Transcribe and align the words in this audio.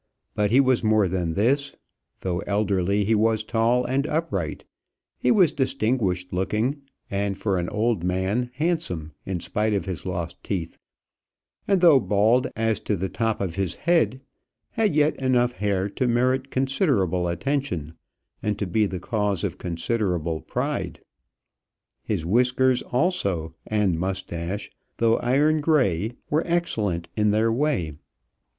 But 0.33 0.49
he 0.49 0.59
was 0.59 0.83
more 0.83 1.07
than 1.07 1.35
this: 1.35 1.75
though 2.21 2.39
elderly 2.47 3.05
he 3.05 3.13
was 3.13 3.43
tall 3.43 3.85
and 3.85 4.07
upright; 4.07 4.65
he 5.19 5.29
was 5.29 5.51
distinguished 5.51 6.33
looking, 6.33 6.81
and, 7.11 7.37
for 7.37 7.59
an 7.59 7.69
old 7.69 8.03
man, 8.03 8.49
handsome 8.55 9.11
in 9.27 9.39
spite 9.41 9.75
of 9.75 9.85
his 9.85 10.03
lost 10.07 10.43
teeth; 10.43 10.79
and 11.67 11.81
though 11.81 11.99
bald 11.99 12.47
as 12.55 12.79
to 12.79 12.97
the 12.97 13.09
top 13.09 13.39
of 13.39 13.53
his 13.57 13.75
head, 13.75 14.21
had 14.71 14.95
yet 14.95 15.15
enough 15.17 15.51
hair 15.51 15.87
to 15.89 16.07
merit 16.07 16.49
considerable 16.49 17.27
attention, 17.27 17.93
and 18.41 18.57
to 18.57 18.65
be 18.65 18.87
the 18.87 18.99
cause 18.99 19.43
of 19.43 19.59
considerable 19.59 20.41
pride. 20.41 21.01
His 22.01 22.25
whiskers, 22.25 22.81
also, 22.81 23.53
and 23.67 23.99
mustache, 23.99 24.71
though 24.97 25.17
iron 25.17 25.61
gray, 25.61 26.13
were 26.27 26.41
excellent 26.47 27.07
in 27.15 27.29
their 27.29 27.51
way. 27.53 27.93